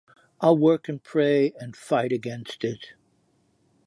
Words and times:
I'll 0.39 0.57
work 0.57 0.89
and 0.89 1.03
pray 1.03 1.51
and 1.59 1.75
fight 1.77 2.11
against 2.11 2.63
it. 2.63 2.93